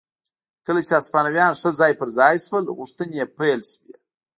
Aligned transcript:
کله 0.65 0.81
چې 0.87 0.91
هسپانویان 0.99 1.53
ښه 1.61 1.69
ځای 1.79 1.93
پر 1.99 2.09
ځای 2.17 2.35
شول 2.45 2.65
غوښتنې 2.77 3.15
یې 3.19 3.25
پیل 3.37 3.59
شوې. 3.69 3.93